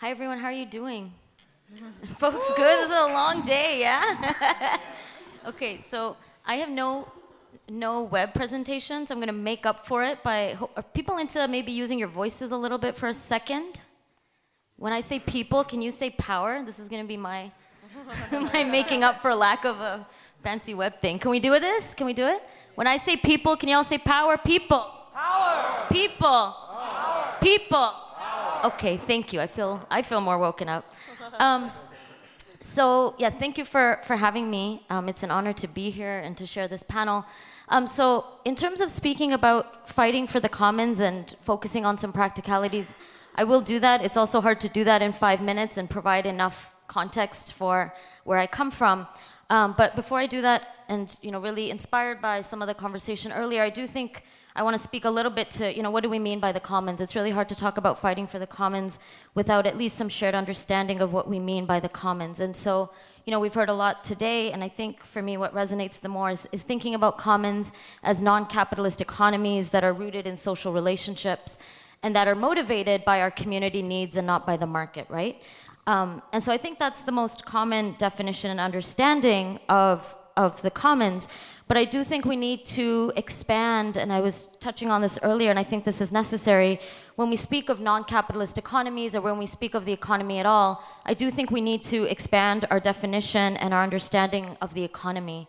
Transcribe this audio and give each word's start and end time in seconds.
Hi, 0.00 0.08
everyone. 0.08 0.38
How 0.38 0.46
are 0.46 0.52
you 0.52 0.64
doing? 0.64 1.12
Folks, 2.16 2.50
good. 2.56 2.78
This 2.78 2.88
is 2.88 2.96
a 2.96 3.12
long 3.12 3.42
day, 3.42 3.80
yeah? 3.80 4.78
okay, 5.46 5.76
so 5.76 6.16
I 6.46 6.54
have 6.54 6.70
no 6.70 7.06
no 7.68 8.04
web 8.04 8.32
presentations. 8.32 9.10
I'm 9.10 9.18
going 9.18 9.26
to 9.26 9.42
make 9.50 9.66
up 9.66 9.86
for 9.86 10.02
it 10.02 10.22
by. 10.22 10.54
Are 10.54 10.70
uh, 10.76 10.80
people 10.80 11.18
into 11.18 11.46
maybe 11.48 11.72
using 11.72 11.98
your 11.98 12.08
voices 12.08 12.50
a 12.50 12.56
little 12.56 12.78
bit 12.78 12.96
for 12.96 13.08
a 13.08 13.12
second? 13.12 13.82
When 14.76 14.94
I 14.94 15.00
say 15.00 15.18
people, 15.18 15.64
can 15.64 15.82
you 15.82 15.90
say 15.90 16.08
power? 16.08 16.62
This 16.64 16.78
is 16.78 16.88
going 16.88 17.02
to 17.02 17.06
be 17.06 17.18
my 17.18 17.52
my 18.54 18.64
making 18.64 19.04
up 19.04 19.20
for 19.20 19.34
lack 19.34 19.66
of 19.66 19.80
a 19.80 20.06
fancy 20.42 20.72
web 20.72 21.02
thing. 21.02 21.18
Can 21.18 21.30
we 21.30 21.40
do 21.40 21.58
this? 21.58 21.92
Can 21.92 22.06
we 22.06 22.14
do 22.14 22.26
it? 22.26 22.42
When 22.74 22.86
I 22.86 22.96
say 22.96 23.18
people, 23.18 23.54
can 23.54 23.68
you 23.68 23.76
all 23.76 23.84
say 23.84 23.98
power? 23.98 24.38
People. 24.38 24.82
Power. 25.12 25.86
People. 25.90 26.56
Power. 26.56 27.36
People. 27.42 28.09
Okay, 28.62 28.98
thank 28.98 29.32
you. 29.32 29.40
I 29.40 29.46
feel 29.46 29.86
I 29.90 30.02
feel 30.02 30.20
more 30.20 30.38
woken 30.38 30.68
up. 30.68 30.84
Um, 31.38 31.70
so 32.60 33.14
yeah, 33.18 33.30
thank 33.30 33.56
you 33.56 33.64
for 33.64 34.00
for 34.04 34.16
having 34.16 34.50
me. 34.50 34.84
Um, 34.90 35.08
it's 35.08 35.22
an 35.22 35.30
honor 35.30 35.54
to 35.54 35.68
be 35.68 35.88
here 35.90 36.18
and 36.18 36.36
to 36.36 36.46
share 36.46 36.68
this 36.68 36.82
panel. 36.82 37.24
Um, 37.68 37.86
so 37.86 38.26
in 38.44 38.54
terms 38.56 38.80
of 38.80 38.90
speaking 38.90 39.32
about 39.32 39.88
fighting 39.88 40.26
for 40.26 40.40
the 40.40 40.48
commons 40.48 41.00
and 41.00 41.34
focusing 41.40 41.86
on 41.86 41.96
some 41.96 42.12
practicalities, 42.12 42.98
I 43.34 43.44
will 43.44 43.62
do 43.62 43.78
that. 43.80 44.04
It's 44.04 44.16
also 44.16 44.40
hard 44.40 44.60
to 44.60 44.68
do 44.68 44.84
that 44.84 45.00
in 45.00 45.12
five 45.12 45.40
minutes 45.40 45.78
and 45.78 45.88
provide 45.88 46.26
enough 46.26 46.74
context 46.86 47.54
for 47.54 47.94
where 48.24 48.38
I 48.38 48.46
come 48.46 48.70
from. 48.70 49.06
Um, 49.48 49.74
but 49.76 49.96
before 49.96 50.18
I 50.18 50.26
do 50.26 50.42
that, 50.42 50.84
and 50.88 51.16
you 51.22 51.30
know, 51.30 51.40
really 51.40 51.70
inspired 51.70 52.20
by 52.20 52.42
some 52.42 52.60
of 52.60 52.68
the 52.68 52.74
conversation 52.74 53.32
earlier, 53.32 53.62
I 53.62 53.70
do 53.70 53.86
think 53.86 54.24
I 54.56 54.62
want 54.62 54.76
to 54.76 54.82
speak 54.82 55.04
a 55.04 55.10
little 55.10 55.30
bit 55.30 55.50
to, 55.52 55.74
you 55.74 55.82
know, 55.82 55.90
what 55.90 56.02
do 56.02 56.10
we 56.10 56.18
mean 56.18 56.40
by 56.40 56.50
the 56.50 56.60
commons? 56.60 57.00
It's 57.00 57.14
really 57.14 57.30
hard 57.30 57.48
to 57.50 57.54
talk 57.54 57.78
about 57.78 57.98
fighting 57.98 58.26
for 58.26 58.38
the 58.38 58.46
commons 58.46 58.98
without 59.34 59.66
at 59.66 59.78
least 59.78 59.96
some 59.96 60.08
shared 60.08 60.34
understanding 60.34 61.00
of 61.00 61.12
what 61.12 61.28
we 61.28 61.38
mean 61.38 61.66
by 61.66 61.78
the 61.78 61.88
commons. 61.88 62.40
And 62.40 62.56
so, 62.56 62.90
you 63.24 63.30
know, 63.30 63.38
we've 63.38 63.54
heard 63.54 63.68
a 63.68 63.74
lot 63.74 64.02
today, 64.02 64.50
and 64.50 64.64
I 64.64 64.68
think 64.68 65.04
for 65.04 65.22
me, 65.22 65.36
what 65.36 65.54
resonates 65.54 66.00
the 66.00 66.08
more 66.08 66.30
is, 66.30 66.48
is 66.50 66.64
thinking 66.64 66.94
about 66.94 67.16
commons 67.16 67.72
as 68.02 68.20
non 68.20 68.46
capitalist 68.46 69.00
economies 69.00 69.70
that 69.70 69.84
are 69.84 69.92
rooted 69.92 70.26
in 70.26 70.36
social 70.36 70.72
relationships 70.72 71.56
and 72.02 72.16
that 72.16 72.26
are 72.26 72.34
motivated 72.34 73.04
by 73.04 73.20
our 73.20 73.30
community 73.30 73.82
needs 73.82 74.16
and 74.16 74.26
not 74.26 74.46
by 74.46 74.56
the 74.56 74.66
market, 74.66 75.06
right? 75.08 75.40
Um, 75.86 76.22
and 76.32 76.42
so 76.42 76.52
I 76.52 76.56
think 76.56 76.78
that's 76.78 77.02
the 77.02 77.12
most 77.12 77.44
common 77.44 77.94
definition 77.98 78.50
and 78.50 78.60
understanding 78.60 79.60
of, 79.68 80.14
of 80.36 80.60
the 80.62 80.70
commons. 80.70 81.28
But 81.70 81.76
I 81.76 81.84
do 81.84 82.02
think 82.02 82.24
we 82.24 82.34
need 82.34 82.64
to 82.80 83.12
expand, 83.14 83.96
and 83.96 84.12
I 84.12 84.18
was 84.18 84.48
touching 84.58 84.90
on 84.90 85.02
this 85.02 85.20
earlier, 85.22 85.50
and 85.50 85.58
I 85.58 85.62
think 85.62 85.84
this 85.84 86.00
is 86.00 86.10
necessary. 86.10 86.80
When 87.14 87.30
we 87.30 87.36
speak 87.36 87.68
of 87.68 87.80
non 87.80 88.02
capitalist 88.02 88.58
economies 88.58 89.14
or 89.14 89.20
when 89.20 89.38
we 89.38 89.46
speak 89.46 89.74
of 89.74 89.84
the 89.84 89.92
economy 89.92 90.40
at 90.40 90.46
all, 90.46 90.82
I 91.06 91.14
do 91.14 91.30
think 91.30 91.52
we 91.52 91.60
need 91.60 91.84
to 91.84 92.06
expand 92.06 92.66
our 92.72 92.80
definition 92.80 93.56
and 93.58 93.72
our 93.72 93.84
understanding 93.84 94.56
of 94.60 94.74
the 94.74 94.82
economy. 94.82 95.46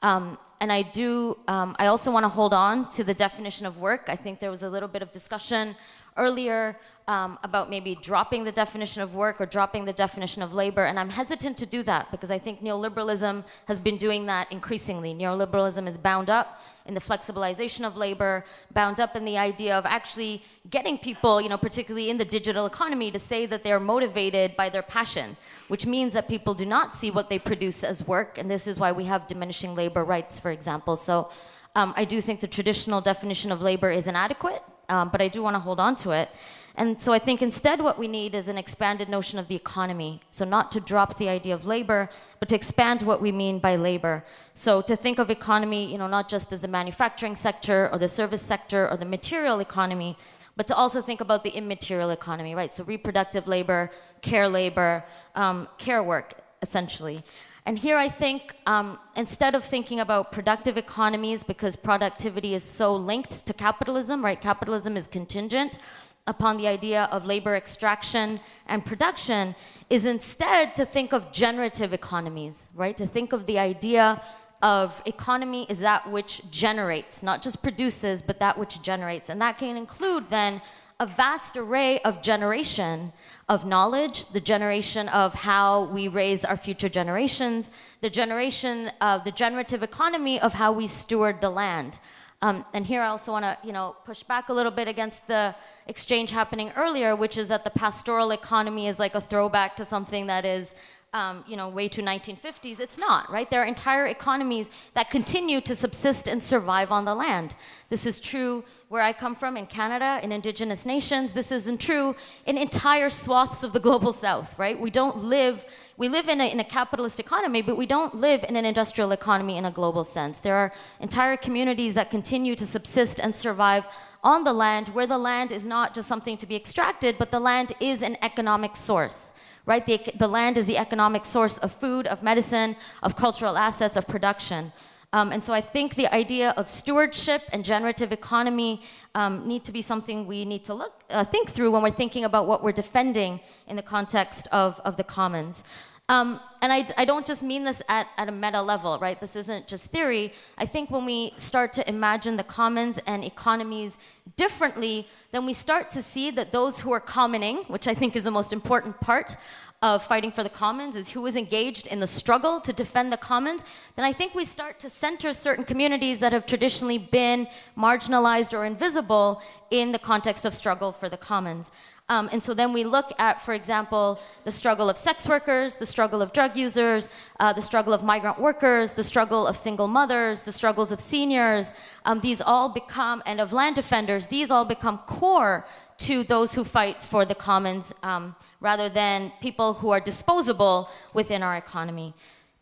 Um, 0.00 0.38
and 0.60 0.70
I 0.70 0.82
do, 0.82 1.38
um, 1.48 1.74
I 1.80 1.86
also 1.86 2.12
want 2.12 2.22
to 2.22 2.28
hold 2.28 2.54
on 2.54 2.86
to 2.90 3.02
the 3.02 3.12
definition 3.12 3.66
of 3.66 3.78
work. 3.78 4.04
I 4.06 4.14
think 4.14 4.38
there 4.38 4.52
was 4.52 4.62
a 4.62 4.70
little 4.70 4.88
bit 4.88 5.02
of 5.02 5.10
discussion 5.10 5.74
earlier 6.16 6.78
um, 7.06 7.38
about 7.42 7.68
maybe 7.68 7.94
dropping 7.96 8.44
the 8.44 8.52
definition 8.52 9.02
of 9.02 9.14
work 9.14 9.40
or 9.40 9.46
dropping 9.46 9.84
the 9.84 9.92
definition 9.92 10.42
of 10.42 10.54
labor. 10.54 10.84
And 10.84 10.98
I'm 10.98 11.10
hesitant 11.10 11.58
to 11.58 11.66
do 11.66 11.82
that 11.82 12.10
because 12.10 12.30
I 12.30 12.38
think 12.38 12.62
neoliberalism 12.62 13.44
has 13.68 13.78
been 13.78 13.98
doing 13.98 14.24
that 14.26 14.50
increasingly. 14.50 15.14
Neoliberalism 15.14 15.86
is 15.86 15.98
bound 15.98 16.30
up 16.30 16.62
in 16.86 16.94
the 16.94 17.00
flexibilization 17.00 17.86
of 17.86 17.96
labor, 17.96 18.44
bound 18.72 19.00
up 19.00 19.16
in 19.16 19.24
the 19.26 19.36
idea 19.36 19.76
of 19.76 19.84
actually 19.84 20.42
getting 20.70 20.96
people, 20.96 21.42
you 21.42 21.48
know, 21.50 21.58
particularly 21.58 22.08
in 22.08 22.16
the 22.16 22.24
digital 22.24 22.64
economy, 22.64 23.10
to 23.10 23.18
say 23.18 23.44
that 23.44 23.62
they're 23.64 23.80
motivated 23.80 24.56
by 24.56 24.70
their 24.70 24.82
passion, 24.82 25.36
which 25.68 25.84
means 25.84 26.14
that 26.14 26.26
people 26.26 26.54
do 26.54 26.64
not 26.64 26.94
see 26.94 27.10
what 27.10 27.28
they 27.28 27.38
produce 27.38 27.84
as 27.84 28.06
work. 28.06 28.38
And 28.38 28.50
this 28.50 28.66
is 28.66 28.78
why 28.78 28.92
we 28.92 29.04
have 29.04 29.26
diminishing 29.26 29.74
labor 29.74 30.04
rights, 30.04 30.38
for 30.38 30.50
example. 30.50 30.96
So 30.96 31.30
um, 31.74 31.92
I 31.96 32.06
do 32.06 32.20
think 32.22 32.40
the 32.40 32.48
traditional 32.48 33.02
definition 33.02 33.52
of 33.52 33.60
labor 33.60 33.90
is 33.90 34.06
inadequate, 34.06 34.62
um, 34.88 35.10
but 35.10 35.20
I 35.20 35.28
do 35.28 35.42
want 35.42 35.54
to 35.54 35.60
hold 35.60 35.80
on 35.80 35.96
to 35.96 36.12
it. 36.12 36.30
And 36.76 37.00
so 37.00 37.12
I 37.12 37.20
think 37.20 37.40
instead 37.40 37.80
what 37.80 37.98
we 37.98 38.08
need 38.08 38.34
is 38.34 38.48
an 38.48 38.58
expanded 38.58 39.08
notion 39.08 39.38
of 39.38 39.46
the 39.46 39.54
economy. 39.54 40.20
So 40.32 40.44
not 40.44 40.72
to 40.72 40.80
drop 40.80 41.18
the 41.18 41.28
idea 41.28 41.54
of 41.54 41.66
labor, 41.66 42.10
but 42.40 42.48
to 42.48 42.56
expand 42.56 43.02
what 43.02 43.20
we 43.20 43.30
mean 43.30 43.60
by 43.60 43.76
labor. 43.76 44.24
So 44.54 44.82
to 44.82 44.96
think 44.96 45.20
of 45.20 45.30
economy, 45.30 45.90
you 45.90 45.98
know, 45.98 46.08
not 46.08 46.28
just 46.28 46.52
as 46.52 46.60
the 46.60 46.68
manufacturing 46.68 47.36
sector 47.36 47.88
or 47.92 47.98
the 47.98 48.08
service 48.08 48.42
sector 48.42 48.90
or 48.90 48.96
the 48.96 49.04
material 49.04 49.60
economy, 49.60 50.18
but 50.56 50.66
to 50.66 50.74
also 50.74 51.00
think 51.00 51.20
about 51.20 51.44
the 51.44 51.50
immaterial 51.50 52.10
economy, 52.10 52.54
right? 52.56 52.74
So 52.74 52.82
reproductive 52.84 53.46
labor, 53.46 53.90
care 54.20 54.48
labor, 54.48 55.04
um, 55.36 55.68
care 55.78 56.02
work, 56.02 56.34
essentially. 56.62 57.22
And 57.66 57.78
here 57.78 57.96
I 57.96 58.08
think 58.08 58.54
um, 58.66 58.98
instead 59.16 59.54
of 59.54 59.64
thinking 59.64 60.00
about 60.00 60.32
productive 60.32 60.76
economies, 60.76 61.42
because 61.42 61.76
productivity 61.76 62.54
is 62.54 62.62
so 62.62 62.94
linked 62.94 63.46
to 63.46 63.54
capitalism, 63.54 64.24
right? 64.24 64.40
Capitalism 64.40 64.96
is 64.96 65.06
contingent 65.06 65.78
upon 66.26 66.56
the 66.56 66.66
idea 66.66 67.04
of 67.12 67.26
labor 67.26 67.54
extraction 67.54 68.38
and 68.66 68.84
production 68.84 69.54
is 69.90 70.06
instead 70.06 70.74
to 70.76 70.84
think 70.84 71.12
of 71.12 71.30
generative 71.30 71.92
economies, 71.92 72.68
right? 72.74 72.96
To 72.96 73.06
think 73.06 73.32
of 73.32 73.46
the 73.46 73.58
idea 73.58 74.22
of 74.62 75.02
economy 75.04 75.66
is 75.68 75.80
that 75.80 76.10
which 76.10 76.40
generates, 76.50 77.22
not 77.22 77.42
just 77.42 77.62
produces, 77.62 78.22
but 78.22 78.38
that 78.38 78.56
which 78.56 78.80
generates. 78.80 79.28
And 79.28 79.40
that 79.42 79.58
can 79.58 79.76
include 79.76 80.30
then 80.30 80.62
a 81.00 81.06
vast 81.06 81.56
array 81.56 81.98
of 82.00 82.22
generation 82.22 83.12
of 83.48 83.66
knowledge, 83.66 84.26
the 84.26 84.40
generation 84.40 85.08
of 85.08 85.34
how 85.34 85.84
we 85.86 86.08
raise 86.08 86.44
our 86.44 86.56
future 86.56 86.88
generations, 86.88 87.70
the 88.00 88.08
generation 88.08 88.90
of 89.02 89.24
the 89.24 89.32
generative 89.32 89.82
economy 89.82 90.40
of 90.40 90.54
how 90.54 90.72
we 90.72 90.86
steward 90.86 91.40
the 91.40 91.50
land. 91.50 91.98
Um, 92.44 92.62
and 92.74 92.84
here 92.84 93.00
I 93.00 93.06
also 93.06 93.32
want 93.32 93.46
to, 93.46 93.56
you 93.66 93.72
know, 93.72 93.96
push 94.04 94.22
back 94.22 94.50
a 94.50 94.52
little 94.52 94.70
bit 94.70 94.86
against 94.86 95.26
the 95.26 95.54
exchange 95.86 96.30
happening 96.30 96.72
earlier, 96.76 97.16
which 97.16 97.38
is 97.38 97.48
that 97.48 97.64
the 97.64 97.70
pastoral 97.70 98.32
economy 98.32 98.86
is 98.86 98.98
like 98.98 99.14
a 99.14 99.20
throwback 99.20 99.76
to 99.76 99.84
something 99.86 100.26
that 100.26 100.44
is 100.44 100.74
um, 101.14 101.44
you 101.46 101.56
know, 101.56 101.68
way 101.68 101.88
to 101.88 102.02
1950s. 102.02 102.80
It's 102.80 102.98
not, 102.98 103.30
right? 103.30 103.48
There 103.48 103.62
are 103.62 103.64
entire 103.64 104.06
economies 104.06 104.70
that 104.94 105.10
continue 105.10 105.60
to 105.60 105.74
subsist 105.74 106.26
and 106.26 106.42
survive 106.42 106.90
on 106.90 107.04
the 107.04 107.14
land. 107.14 107.54
This 107.88 108.04
is 108.04 108.18
true 108.18 108.64
where 108.88 109.00
I 109.00 109.12
come 109.12 109.36
from 109.36 109.56
in 109.56 109.66
Canada, 109.66 110.18
in 110.24 110.32
indigenous 110.32 110.84
nations. 110.84 111.32
This 111.32 111.52
isn't 111.52 111.80
true 111.80 112.16
in 112.46 112.58
entire 112.58 113.08
swaths 113.08 113.62
of 113.62 113.72
the 113.72 113.78
global 113.78 114.12
south, 114.12 114.58
right? 114.58 114.78
We 114.78 114.90
don't 114.90 115.18
live, 115.18 115.64
we 115.96 116.08
live 116.08 116.28
in 116.28 116.40
a, 116.40 116.50
in 116.50 116.58
a 116.58 116.64
capitalist 116.64 117.20
economy, 117.20 117.62
but 117.62 117.76
we 117.76 117.86
don't 117.86 118.16
live 118.16 118.44
in 118.48 118.56
an 118.56 118.64
industrial 118.64 119.12
economy 119.12 119.56
in 119.56 119.66
a 119.66 119.70
global 119.70 120.02
sense. 120.02 120.40
There 120.40 120.56
are 120.56 120.72
entire 120.98 121.36
communities 121.36 121.94
that 121.94 122.10
continue 122.10 122.56
to 122.56 122.66
subsist 122.66 123.20
and 123.20 123.34
survive 123.34 123.86
on 124.24 124.42
the 124.42 124.52
land 124.52 124.88
where 124.88 125.06
the 125.06 125.18
land 125.18 125.52
is 125.52 125.64
not 125.64 125.94
just 125.94 126.08
something 126.08 126.36
to 126.38 126.46
be 126.46 126.56
extracted, 126.56 127.18
but 127.18 127.30
the 127.30 127.40
land 127.40 127.72
is 127.78 128.02
an 128.02 128.16
economic 128.20 128.74
source 128.74 129.32
right? 129.66 129.84
The, 129.84 130.00
the 130.16 130.28
land 130.28 130.58
is 130.58 130.66
the 130.66 130.78
economic 130.78 131.24
source 131.24 131.58
of 131.58 131.72
food, 131.72 132.06
of 132.06 132.22
medicine, 132.22 132.76
of 133.02 133.16
cultural 133.16 133.56
assets, 133.56 133.96
of 133.96 134.06
production. 134.06 134.72
Um, 135.14 135.30
and 135.30 135.42
so 135.44 135.52
I 135.52 135.60
think 135.60 135.94
the 135.94 136.12
idea 136.12 136.50
of 136.56 136.68
stewardship 136.68 137.42
and 137.52 137.64
generative 137.64 138.10
economy 138.10 138.82
um, 139.14 139.46
need 139.46 139.62
to 139.64 139.70
be 139.70 139.80
something 139.80 140.26
we 140.26 140.44
need 140.44 140.64
to 140.64 140.74
look, 140.74 141.04
uh, 141.08 141.24
think 141.24 141.48
through 141.48 141.70
when 141.70 141.82
we're 141.82 141.90
thinking 141.90 142.24
about 142.24 142.48
what 142.48 142.64
we're 142.64 142.72
defending 142.72 143.38
in 143.68 143.76
the 143.76 143.82
context 143.82 144.48
of, 144.50 144.80
of 144.84 144.96
the 144.96 145.04
commons. 145.04 145.62
Um, 146.08 146.40
and 146.64 146.72
I, 146.72 146.86
I, 146.96 147.04
don't 147.04 147.26
just 147.26 147.42
mean 147.42 147.64
this 147.64 147.82
at, 147.90 148.08
at 148.16 148.26
a 148.30 148.32
meta 148.32 148.62
level, 148.62 148.98
right? 148.98 149.20
This 149.20 149.36
isn't 149.36 149.66
just 149.66 149.88
theory. 149.88 150.32
I 150.56 150.64
think 150.64 150.90
when 150.90 151.04
we 151.04 151.34
start 151.36 151.74
to 151.74 151.86
imagine 151.86 152.36
the 152.36 152.42
commons 152.42 152.98
and 153.06 153.22
economies 153.22 153.98
differently, 154.38 155.06
then 155.30 155.44
we 155.44 155.52
start 155.52 155.90
to 155.90 156.00
see 156.00 156.30
that 156.30 156.52
those 156.52 156.80
who 156.80 156.90
are 156.90 157.00
commoning, 157.00 157.58
which 157.68 157.86
I 157.86 157.92
think 157.92 158.16
is 158.16 158.24
the 158.24 158.30
most 158.30 158.50
important 158.50 158.98
part 158.98 159.36
of 159.82 160.02
fighting 160.02 160.30
for 160.30 160.42
the 160.42 160.48
commons, 160.48 160.96
is 160.96 161.10
who 161.10 161.26
is 161.26 161.36
engaged 161.36 161.86
in 161.88 162.00
the 162.00 162.06
struggle 162.06 162.58
to 162.62 162.72
defend 162.72 163.12
the 163.12 163.18
commons, 163.18 163.62
then 163.96 164.06
I 164.06 164.14
think 164.14 164.34
we 164.34 164.46
start 164.46 164.80
to 164.80 164.88
center 164.88 165.34
certain 165.34 165.64
communities 165.64 166.18
that 166.20 166.32
have 166.32 166.46
traditionally 166.46 166.96
been 166.96 167.46
marginalized 167.76 168.58
or 168.58 168.64
invisible 168.64 169.42
in 169.70 169.92
the 169.92 169.98
context 169.98 170.46
of 170.46 170.54
struggle 170.54 170.92
for 170.92 171.10
the 171.10 171.18
commons. 171.18 171.70
Um, 172.08 172.28
and 172.32 172.42
so 172.42 172.52
then 172.52 172.72
we 172.72 172.84
look 172.84 173.12
at, 173.18 173.40
for 173.40 173.54
example, 173.54 174.20
the 174.44 174.52
struggle 174.52 174.90
of 174.90 174.98
sex 174.98 175.26
workers, 175.26 175.78
the 175.78 175.86
struggle 175.86 176.20
of 176.20 176.32
users, 176.56 177.08
uh, 177.40 177.52
the 177.52 177.62
struggle 177.62 177.92
of 177.92 178.02
migrant 178.02 178.38
workers, 178.38 178.94
the 178.94 179.04
struggle 179.04 179.46
of 179.46 179.56
single 179.56 179.88
mothers, 179.88 180.42
the 180.42 180.52
struggles 180.52 180.92
of 180.92 181.00
seniors. 181.00 181.72
Um, 182.04 182.20
these 182.20 182.40
all 182.40 182.68
become, 182.68 183.22
and 183.26 183.40
of 183.40 183.52
land 183.52 183.76
defenders, 183.76 184.26
these 184.28 184.50
all 184.50 184.64
become 184.64 184.98
core 184.98 185.66
to 185.98 186.24
those 186.24 186.54
who 186.54 186.64
fight 186.64 187.02
for 187.02 187.24
the 187.24 187.34
commons 187.34 187.92
um, 188.02 188.34
rather 188.60 188.88
than 188.88 189.32
people 189.40 189.74
who 189.74 189.90
are 189.90 190.00
disposable 190.00 190.90
within 191.12 191.42
our 191.42 191.56
economy. 191.56 192.14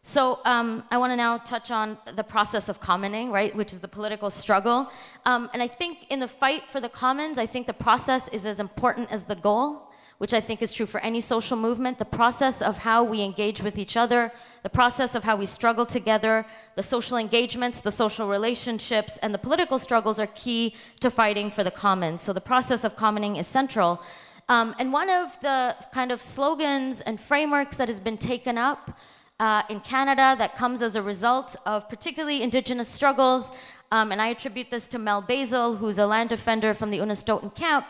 So 0.04 0.40
um, 0.44 0.82
I 0.90 0.98
want 0.98 1.12
to 1.12 1.16
now 1.16 1.38
touch 1.38 1.70
on 1.70 1.96
the 2.16 2.24
process 2.24 2.68
of 2.68 2.80
commoning, 2.80 3.30
right, 3.30 3.54
which 3.54 3.72
is 3.72 3.78
the 3.78 3.88
political 3.88 4.30
struggle. 4.30 4.90
Um, 5.24 5.48
and 5.52 5.62
I 5.62 5.68
think 5.68 6.10
in 6.10 6.18
the 6.18 6.26
fight 6.26 6.68
for 6.68 6.80
the 6.80 6.88
commons, 6.88 7.38
I 7.38 7.46
think 7.46 7.68
the 7.68 7.72
process 7.72 8.26
is 8.28 8.44
as 8.44 8.58
important 8.58 9.12
as 9.12 9.26
the 9.26 9.36
goal, 9.36 9.91
which 10.22 10.32
I 10.32 10.40
think 10.40 10.62
is 10.62 10.72
true 10.72 10.86
for 10.86 11.00
any 11.00 11.20
social 11.20 11.56
movement, 11.56 11.98
the 11.98 12.04
process 12.04 12.62
of 12.62 12.78
how 12.78 13.02
we 13.02 13.22
engage 13.22 13.60
with 13.60 13.76
each 13.76 13.96
other, 13.96 14.30
the 14.62 14.70
process 14.70 15.16
of 15.16 15.24
how 15.24 15.34
we 15.34 15.46
struggle 15.46 15.84
together, 15.84 16.46
the 16.76 16.82
social 16.84 17.16
engagements, 17.16 17.80
the 17.80 17.90
social 17.90 18.28
relationships, 18.28 19.18
and 19.20 19.34
the 19.34 19.38
political 19.38 19.80
struggles 19.80 20.20
are 20.20 20.28
key 20.28 20.76
to 21.00 21.10
fighting 21.10 21.50
for 21.50 21.64
the 21.64 21.72
commons. 21.72 22.22
So 22.22 22.32
the 22.32 22.40
process 22.40 22.84
of 22.84 22.94
commoning 22.94 23.34
is 23.34 23.48
central. 23.48 24.00
Um, 24.48 24.76
and 24.78 24.92
one 24.92 25.10
of 25.10 25.40
the 25.40 25.74
kind 25.92 26.12
of 26.12 26.20
slogans 26.20 27.00
and 27.00 27.18
frameworks 27.20 27.76
that 27.78 27.88
has 27.88 27.98
been 27.98 28.16
taken 28.16 28.56
up 28.56 28.96
uh, 29.40 29.64
in 29.70 29.80
Canada 29.80 30.36
that 30.38 30.54
comes 30.54 30.82
as 30.82 30.94
a 30.94 31.02
result 31.02 31.56
of 31.66 31.88
particularly 31.88 32.42
Indigenous 32.42 32.88
struggles, 32.88 33.50
um, 33.90 34.12
and 34.12 34.22
I 34.22 34.28
attribute 34.28 34.70
this 34.70 34.86
to 34.86 35.00
Mel 35.00 35.20
Bazil, 35.20 35.78
who's 35.78 35.98
a 35.98 36.06
land 36.06 36.28
defender 36.28 36.74
from 36.74 36.92
the 36.92 36.98
Unistoten 36.98 37.52
camp, 37.56 37.86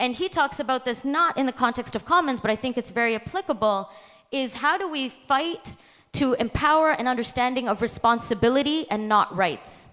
and 0.00 0.14
he 0.14 0.28
talks 0.28 0.58
about 0.58 0.84
this 0.84 1.04
not 1.04 1.36
in 1.36 1.46
the 1.46 1.52
context 1.52 1.94
of 1.94 2.04
commons, 2.04 2.40
but 2.40 2.50
I 2.50 2.56
think 2.56 2.76
it's 2.76 2.90
very 2.90 3.14
applicable, 3.14 3.90
is 4.32 4.54
how 4.54 4.76
do 4.78 4.88
we 4.88 5.10
fight 5.10 5.76
to 6.12 6.32
empower 6.34 6.90
an 6.90 7.06
understanding 7.06 7.68
of 7.68 7.82
responsibility 7.82 8.90
and 8.90 9.08
not 9.08 9.34
rights? 9.36 9.86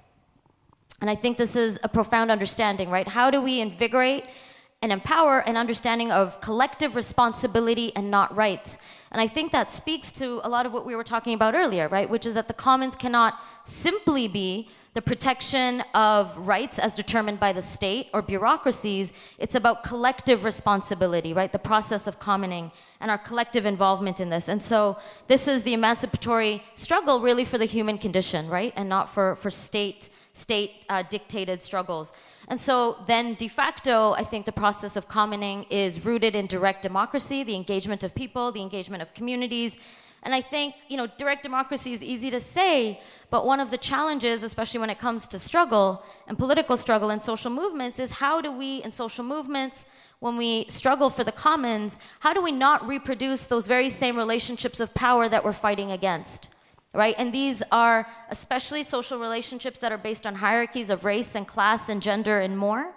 And 1.01 1.09
I 1.09 1.15
think 1.15 1.37
this 1.37 1.55
is 1.55 1.77
a 1.83 1.89
profound 1.89 2.31
understanding, 2.31 2.89
right? 2.89 3.07
How 3.07 3.29
do 3.29 3.39
we 3.41 3.61
invigorate 3.61 4.25
and 4.83 4.91
empower 4.91 5.39
an 5.39 5.57
understanding 5.57 6.11
of 6.11 6.39
collective 6.39 6.95
responsibility 6.95 7.91
and 7.95 8.11
not 8.11 8.35
rights. 8.35 8.77
And 9.11 9.19
I 9.19 9.27
think 9.27 9.51
that 9.51 9.71
speaks 9.71 10.11
to 10.13 10.39
a 10.43 10.49
lot 10.49 10.67
of 10.67 10.71
what 10.71 10.85
we 10.85 10.95
were 10.95 11.03
talking 11.03 11.33
about 11.33 11.55
earlier, 11.55 11.87
right? 11.87 12.07
Which 12.07 12.27
is 12.27 12.35
that 12.35 12.47
the 12.47 12.53
commons 12.53 12.95
cannot 12.95 13.39
simply 13.63 14.27
be 14.27 14.69
the 14.93 15.01
protection 15.01 15.81
of 15.95 16.37
rights 16.37 16.77
as 16.77 16.93
determined 16.93 17.39
by 17.39 17.53
the 17.53 17.61
state 17.61 18.09
or 18.13 18.21
bureaucracies. 18.21 19.13
It's 19.39 19.55
about 19.55 19.83
collective 19.83 20.43
responsibility, 20.43 21.33
right? 21.33 21.51
The 21.51 21.59
process 21.59 22.05
of 22.05 22.19
commoning 22.19 22.71
and 22.99 23.09
our 23.09 23.17
collective 23.17 23.65
involvement 23.65 24.19
in 24.19 24.29
this. 24.29 24.47
And 24.47 24.61
so 24.61 24.97
this 25.27 25.47
is 25.47 25.63
the 25.63 25.73
emancipatory 25.73 26.63
struggle 26.75 27.19
really 27.19 27.45
for 27.45 27.57
the 27.57 27.65
human 27.65 27.97
condition, 27.97 28.47
right? 28.47 28.73
And 28.75 28.87
not 28.87 29.09
for, 29.09 29.35
for 29.35 29.49
state 29.49 30.09
state 30.37 30.85
uh, 30.87 31.01
dictated 31.09 31.63
struggles. 31.63 32.13
And 32.47 32.59
so 32.59 33.03
then 33.07 33.33
de 33.33 33.47
facto, 33.47 34.13
I 34.13 34.23
think 34.23 34.45
the 34.45 34.53
process 34.53 34.95
of 34.95 35.07
commoning 35.07 35.65
is 35.69 36.05
rooted 36.05 36.35
in 36.35 36.47
direct 36.47 36.81
democracy, 36.81 37.43
the 37.43 37.55
engagement 37.55 38.03
of 38.03 38.15
people, 38.15 38.51
the 38.51 38.61
engagement 38.61 39.01
of 39.01 39.13
communities. 39.13 39.77
And 40.23 40.33
I 40.33 40.41
think, 40.41 40.75
you 40.87 40.97
know, 40.97 41.07
direct 41.07 41.43
democracy 41.43 41.93
is 41.93 42.03
easy 42.03 42.29
to 42.31 42.39
say, 42.39 42.99
but 43.29 43.45
one 43.45 43.59
of 43.59 43.69
the 43.69 43.77
challenges, 43.77 44.43
especially 44.43 44.79
when 44.79 44.89
it 44.89 44.97
comes 44.97 45.27
to 45.27 45.39
struggle 45.39 46.03
and 46.27 46.37
political 46.37 46.77
struggle 46.77 47.09
and 47.09 47.21
social 47.21 47.51
movements, 47.51 47.99
is 47.99 48.11
how 48.11 48.41
do 48.41 48.51
we, 48.51 48.81
in 48.83 48.91
social 48.91 49.23
movements, 49.23 49.85
when 50.19 50.35
we 50.35 50.65
struggle 50.69 51.09
for 51.09 51.23
the 51.23 51.31
commons, 51.31 51.99
how 52.19 52.33
do 52.33 52.41
we 52.41 52.51
not 52.51 52.87
reproduce 52.87 53.45
those 53.45 53.67
very 53.67 53.89
same 53.89 54.17
relationships 54.17 54.79
of 54.79 54.93
power 54.93 55.29
that 55.29 55.43
we're 55.43 55.53
fighting 55.53 55.91
against? 55.91 56.49
Right? 56.93 57.15
And 57.17 57.33
these 57.33 57.61
are 57.71 58.07
especially 58.29 58.83
social 58.83 59.19
relationships 59.19 59.79
that 59.79 59.91
are 59.91 59.97
based 59.97 60.25
on 60.25 60.35
hierarchies 60.35 60.89
of 60.89 61.05
race 61.05 61.35
and 61.35 61.47
class 61.47 61.89
and 61.89 62.01
gender 62.01 62.39
and 62.39 62.57
more. 62.57 62.93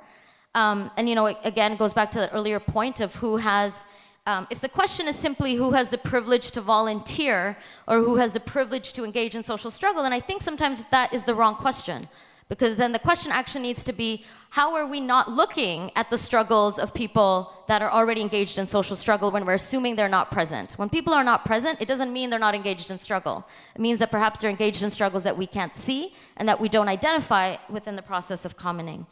Um, 0.55 0.91
and, 0.97 1.09
you 1.09 1.15
know, 1.15 1.27
it, 1.27 1.39
again, 1.45 1.77
goes 1.77 1.93
back 1.93 2.11
to 2.13 2.19
the 2.19 2.33
earlier 2.33 2.59
point 2.59 3.01
of 3.01 3.15
who 3.15 3.37
has, 3.37 3.87
um, 4.27 4.47
if 4.51 4.61
the 4.61 4.69
question 4.69 5.07
is 5.07 5.17
simply 5.17 5.55
who 5.55 5.71
has 5.73 5.91
the 5.91 5.99
privilege 5.99 6.51
to 6.53 6.61
volunteer 6.61 7.57
or 7.87 7.99
who 7.99 8.17
has 8.17 8.33
the 8.33 8.41
privilege 8.41 8.93
to 8.95 9.05
engage 9.05 9.35
in 9.35 9.43
social 9.43 9.71
struggle, 9.71 10.03
then 10.03 10.13
I 10.13 10.21
think 10.21 10.43
sometimes 10.43 10.85
that 10.91 11.13
is 11.15 11.25
the 11.25 11.35
wrong 11.35 11.55
question 11.55 12.09
because 12.51 12.77
then 12.77 12.91
the 12.91 12.99
question 12.99 13.31
actually 13.31 13.63
needs 13.63 13.83
to 13.85 13.93
be 13.93 14.25
how 14.51 14.75
are 14.75 14.85
we 14.85 15.01
not 15.01 15.31
looking 15.31 15.93
at 15.95 16.11
the 16.11 16.19
struggles 16.19 16.81
of 16.81 16.93
people 16.93 17.53
that 17.69 17.81
are 17.81 17.91
already 17.91 18.21
engaged 18.21 18.59
in 18.59 18.67
social 18.67 18.97
struggle 18.97 19.31
when 19.31 19.47
we're 19.47 19.55
assuming 19.55 19.95
they're 19.95 20.09
not 20.09 20.33
present? 20.33 20.73
When 20.73 20.91
people 20.91 21.15
are 21.15 21.23
not 21.23 21.45
present, 21.45 21.81
it 21.81 21.87
doesn't 21.87 22.13
mean 22.13 22.29
they're 22.29 22.41
not 22.41 22.57
engaged 22.57 22.91
in 22.91 22.99
struggle. 22.99 23.47
It 23.77 23.81
means 23.81 24.01
that 24.01 24.11
perhaps 24.11 24.41
they're 24.41 24.51
engaged 24.51 24.83
in 24.83 24.91
struggles 24.91 25.23
that 25.23 25.39
we 25.39 25.47
can't 25.47 25.75
see 25.77 26.13
and 26.37 26.49
that 26.49 26.61
we 26.61 26.69
don't 26.69 26.89
identify 26.89 27.57
within 27.71 27.95
the 27.95 28.03
process 28.03 28.45
of 28.45 28.57
commoning. 28.57 29.07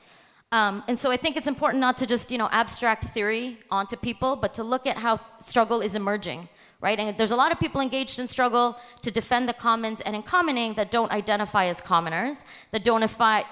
Um, 0.50 0.82
and 0.88 0.98
so 0.98 1.12
I 1.12 1.16
think 1.16 1.36
it's 1.36 1.46
important 1.46 1.80
not 1.80 1.96
to 1.98 2.06
just 2.06 2.32
you 2.32 2.38
know 2.38 2.48
abstract 2.50 3.04
theory 3.04 3.58
onto 3.70 3.96
people, 3.96 4.34
but 4.34 4.52
to 4.54 4.64
look 4.64 4.84
at 4.86 4.96
how 4.96 5.20
struggle 5.38 5.80
is 5.80 5.94
emerging 5.94 6.48
right? 6.80 6.98
And 6.98 7.18
there's 7.18 7.32
a 7.32 7.36
lot 7.36 7.50
of 7.50 7.58
people 7.58 7.80
engaged 7.80 8.18
in 8.18 8.28
struggle 8.28 8.78
to 9.02 9.10
defend 9.10 9.48
the 9.48 9.52
commons 9.52 10.00
and 10.00 10.14
in 10.14 10.22
commoning 10.22 10.74
that 10.74 10.90
don't 10.90 11.10
identify 11.10 11.66
as 11.66 11.80
commoners, 11.80 12.44
that 12.70 12.84
don't 12.84 13.02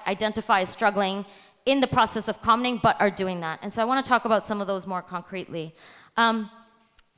identify 0.06 0.60
as 0.60 0.68
struggling 0.68 1.24
in 1.64 1.80
the 1.80 1.86
process 1.88 2.28
of 2.28 2.40
commoning, 2.40 2.78
but 2.80 3.00
are 3.00 3.10
doing 3.10 3.40
that. 3.40 3.58
And 3.62 3.74
so 3.74 3.82
I 3.82 3.84
want 3.84 4.04
to 4.04 4.08
talk 4.08 4.24
about 4.24 4.46
some 4.46 4.60
of 4.60 4.68
those 4.68 4.86
more 4.86 5.02
concretely. 5.02 5.74
Um, 6.16 6.48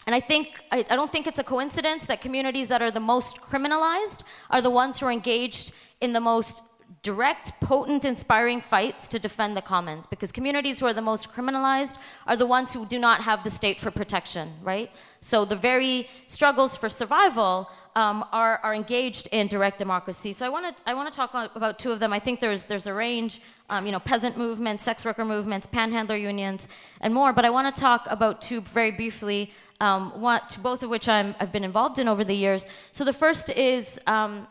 and 0.06 0.14
I 0.14 0.20
think 0.20 0.60
I, 0.70 0.78
I, 0.88 0.96
don't 0.96 1.10
think 1.10 1.26
it's 1.26 1.38
a 1.38 1.44
coincidence 1.44 2.06
that 2.06 2.20
communities 2.20 2.68
that 2.68 2.80
are 2.80 2.90
the 2.90 3.00
most 3.00 3.40
criminalized 3.40 4.22
are 4.48 4.62
the 4.62 4.70
ones 4.70 5.00
who 5.00 5.06
are 5.06 5.12
engaged 5.12 5.72
in 6.00 6.12
the 6.12 6.20
most 6.20 6.62
direct, 7.02 7.52
potent, 7.60 8.04
inspiring 8.04 8.60
fights 8.60 9.08
to 9.08 9.18
defend 9.18 9.56
the 9.56 9.62
commons 9.62 10.06
because 10.06 10.32
communities 10.32 10.80
who 10.80 10.86
are 10.86 10.92
the 10.92 11.02
most 11.02 11.30
criminalized 11.30 11.96
are 12.26 12.36
the 12.36 12.46
ones 12.46 12.72
who 12.72 12.84
do 12.86 12.98
not 12.98 13.20
have 13.20 13.44
the 13.44 13.50
state 13.50 13.78
for 13.78 13.90
protection, 13.90 14.52
right? 14.62 14.90
So 15.20 15.44
the 15.44 15.56
very 15.56 16.08
struggles 16.26 16.76
for 16.76 16.88
survival 16.88 17.70
um, 17.94 18.24
are, 18.32 18.60
are 18.62 18.74
engaged 18.74 19.28
in 19.32 19.46
direct 19.48 19.78
democracy. 19.78 20.32
So 20.32 20.46
I 20.46 20.48
want 20.48 20.76
to 20.76 20.82
I 20.86 20.94
want 20.94 21.12
to 21.12 21.16
talk 21.16 21.34
about 21.54 21.78
two 21.78 21.90
of 21.90 21.98
them. 21.98 22.12
I 22.12 22.18
think 22.18 22.40
there's 22.40 22.64
there's 22.64 22.86
a 22.86 22.94
range, 22.94 23.40
um, 23.70 23.86
you 23.86 23.92
know, 23.92 24.00
peasant 24.00 24.36
movements, 24.36 24.84
sex 24.84 25.04
worker 25.04 25.24
movements, 25.24 25.66
panhandler 25.66 26.16
unions, 26.16 26.68
and 27.00 27.12
more. 27.12 27.32
But 27.32 27.44
I 27.44 27.50
want 27.50 27.74
to 27.74 27.80
talk 27.80 28.06
about 28.08 28.40
two 28.40 28.60
very 28.60 28.92
briefly. 28.92 29.52
Um, 29.80 30.12
both 30.60 30.82
of 30.82 30.90
which 30.90 31.08
i 31.08 31.22
have 31.38 31.52
been 31.52 31.62
involved 31.62 32.00
in 32.00 32.08
over 32.08 32.24
the 32.24 32.34
years. 32.34 32.66
So 32.90 33.04
the 33.04 33.12
first 33.12 33.50
is 33.50 34.00
um, 34.08 34.48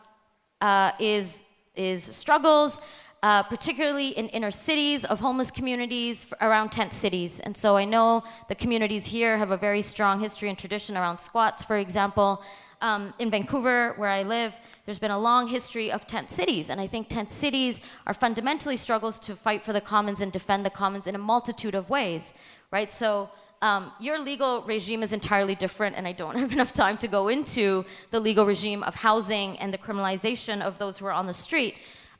uh, 0.62 0.92
is 0.98 1.42
is 1.78 2.04
struggles, 2.04 2.80
uh, 3.22 3.42
particularly 3.42 4.10
in 4.10 4.28
inner 4.28 4.50
cities 4.50 5.04
of 5.04 5.20
homeless 5.20 5.50
communities 5.50 6.32
around 6.40 6.70
tent 6.70 6.92
cities. 6.92 7.40
And 7.40 7.56
so 7.56 7.76
I 7.76 7.84
know 7.84 8.22
the 8.48 8.54
communities 8.54 9.06
here 9.06 9.36
have 9.38 9.50
a 9.50 9.56
very 9.56 9.82
strong 9.82 10.20
history 10.20 10.48
and 10.48 10.58
tradition 10.58 10.96
around 10.96 11.18
squats, 11.18 11.62
for 11.62 11.76
example. 11.78 12.42
Um, 12.80 13.12
in 13.18 13.28
Vancouver, 13.28 13.94
where 13.96 14.10
I 14.10 14.22
live, 14.22 14.54
there's 14.84 15.00
been 15.00 15.10
a 15.10 15.18
long 15.18 15.48
history 15.48 15.90
of 15.90 16.06
tent 16.06 16.30
cities, 16.30 16.70
and 16.70 16.80
I 16.80 16.86
think 16.86 17.08
tent 17.08 17.32
cities 17.32 17.80
are 18.06 18.14
fundamentally 18.14 18.76
struggles 18.76 19.18
to 19.20 19.34
fight 19.34 19.64
for 19.64 19.72
the 19.72 19.80
commons 19.80 20.20
and 20.20 20.30
defend 20.30 20.64
the 20.64 20.70
commons 20.70 21.08
in 21.08 21.16
a 21.16 21.18
multitude 21.18 21.74
of 21.74 21.90
ways, 21.90 22.34
right? 22.70 22.88
So 22.88 23.30
um, 23.62 23.92
your 23.98 24.18
legal 24.18 24.62
regime 24.62 25.02
is 25.02 25.12
entirely 25.12 25.54
different, 25.54 25.96
and 25.96 26.06
I 26.06 26.12
don't 26.12 26.36
have 26.42 26.52
enough 26.52 26.72
time 26.72 26.98
to 26.98 27.08
go 27.08 27.28
into 27.28 27.84
the 28.10 28.20
legal 28.20 28.46
regime 28.46 28.82
of 28.82 28.94
housing 28.94 29.58
and 29.58 29.72
the 29.72 29.78
criminalization 29.78 30.62
of 30.62 30.78
those 30.78 30.98
who 30.98 31.06
are 31.06 31.12
on 31.12 31.26
the 31.26 31.34
street. 31.34 31.76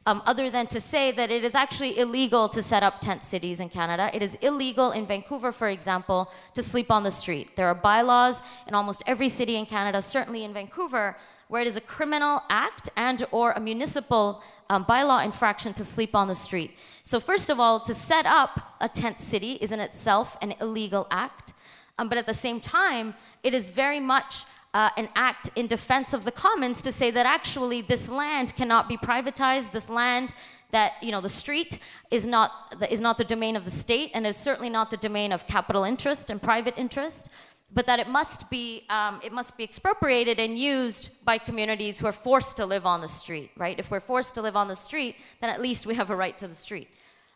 Um, 0.06 0.22
other 0.24 0.48
than 0.48 0.66
to 0.68 0.80
say 0.80 1.12
that 1.12 1.30
it 1.30 1.44
is 1.44 1.54
actually 1.54 1.98
illegal 1.98 2.48
to 2.50 2.62
set 2.62 2.82
up 2.82 3.00
tent 3.00 3.22
cities 3.22 3.60
in 3.60 3.68
Canada. 3.68 4.10
It 4.14 4.22
is 4.22 4.36
illegal 4.36 4.92
in 4.92 5.04
Vancouver, 5.04 5.52
for 5.52 5.68
example, 5.68 6.32
to 6.54 6.62
sleep 6.62 6.90
on 6.90 7.02
the 7.02 7.10
street. 7.10 7.56
There 7.56 7.66
are 7.66 7.74
bylaws 7.74 8.40
in 8.66 8.74
almost 8.74 9.02
every 9.06 9.28
city 9.28 9.56
in 9.56 9.66
Canada, 9.66 10.00
certainly 10.00 10.44
in 10.44 10.54
Vancouver, 10.54 11.16
where 11.48 11.62
it 11.62 11.66
is 11.66 11.76
a 11.76 11.80
criminal 11.80 12.42
act 12.48 12.90
and 12.96 13.26
or 13.30 13.52
a 13.52 13.60
municipal 13.60 14.42
um, 14.70 14.84
bylaw 14.84 15.24
infraction 15.24 15.72
to 15.72 15.84
sleep 15.84 16.14
on 16.14 16.28
the 16.28 16.34
street. 16.34 16.76
So 17.04 17.18
first 17.18 17.50
of 17.50 17.58
all, 17.58 17.80
to 17.80 17.94
set 17.94 18.26
up 18.26 18.76
a 18.80 18.88
tent 18.88 19.18
city 19.18 19.52
is 19.54 19.72
in 19.72 19.80
itself 19.80 20.36
an 20.42 20.54
illegal 20.60 21.06
act, 21.10 21.54
um, 21.98 22.08
but 22.08 22.18
at 22.18 22.26
the 22.26 22.34
same 22.34 22.60
time, 22.60 23.14
it 23.42 23.54
is 23.54 23.70
very 23.70 23.98
much 23.98 24.44
uh, 24.74 24.90
an 24.96 25.08
act 25.16 25.50
in 25.56 25.66
defense 25.66 26.12
of 26.12 26.24
the 26.24 26.30
commons 26.30 26.82
to 26.82 26.92
say 26.92 27.10
that 27.10 27.26
actually 27.26 27.80
this 27.80 28.08
land 28.08 28.54
cannot 28.54 28.88
be 28.88 28.96
privatized. 28.96 29.72
This 29.72 29.88
land 29.88 30.34
that 30.70 30.92
you 31.02 31.10
know 31.10 31.20
the 31.20 31.28
street 31.28 31.78
is 32.10 32.26
not 32.26 32.76
is 32.90 33.00
not 33.00 33.16
the 33.16 33.24
domain 33.24 33.56
of 33.56 33.64
the 33.64 33.70
state 33.70 34.10
and 34.14 34.26
is 34.26 34.36
certainly 34.36 34.68
not 34.68 34.90
the 34.90 34.96
domain 34.98 35.32
of 35.32 35.46
capital 35.46 35.84
interest 35.84 36.28
and 36.30 36.42
private 36.42 36.74
interest 36.76 37.30
but 37.72 37.86
that 37.86 38.00
it 38.00 38.08
must 38.08 38.48
be 38.50 38.84
um, 38.88 39.20
it 39.22 39.32
must 39.32 39.56
be 39.56 39.64
expropriated 39.64 40.40
and 40.40 40.58
used 40.58 41.10
by 41.24 41.38
communities 41.38 41.98
who 41.98 42.06
are 42.06 42.12
forced 42.12 42.56
to 42.56 42.66
live 42.66 42.86
on 42.86 43.00
the 43.00 43.08
street 43.08 43.50
right? 43.56 43.78
If 43.78 43.90
we're 43.90 44.00
forced 44.00 44.34
to 44.36 44.42
live 44.42 44.56
on 44.56 44.68
the 44.68 44.76
street 44.76 45.16
then 45.40 45.50
at 45.50 45.60
least 45.60 45.86
we 45.86 45.94
have 45.94 46.10
a 46.10 46.16
right 46.16 46.36
to 46.38 46.48
the 46.48 46.54
street. 46.54 46.88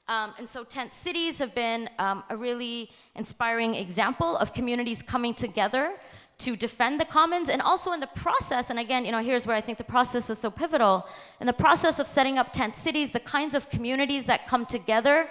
Um, 0.08 0.34
and 0.38 0.48
so 0.48 0.64
tent 0.64 0.92
cities 0.92 1.38
have 1.38 1.54
been 1.54 1.88
um, 1.98 2.24
a 2.28 2.36
really 2.36 2.90
inspiring 3.14 3.76
example 3.76 4.36
of 4.36 4.52
communities 4.52 5.00
coming 5.00 5.32
together 5.32 5.94
to 6.38 6.56
defend 6.56 7.00
the 7.00 7.04
commons 7.04 7.48
and 7.48 7.62
also 7.62 7.92
in 7.92 8.00
the 8.00 8.08
process 8.08 8.70
and 8.70 8.78
again 8.78 9.04
you 9.04 9.12
know 9.12 9.22
here's 9.22 9.46
where 9.46 9.54
i 9.54 9.60
think 9.60 9.78
the 9.78 9.84
process 9.84 10.28
is 10.28 10.38
so 10.38 10.50
pivotal. 10.50 11.06
In 11.40 11.46
the 11.46 11.52
process 11.52 11.98
of 11.98 12.06
setting 12.06 12.38
up 12.38 12.52
tent 12.52 12.74
cities 12.74 13.12
the 13.12 13.20
kinds 13.20 13.54
of 13.54 13.68
communities 13.70 14.26
that 14.26 14.46
come 14.46 14.66
together 14.66 15.28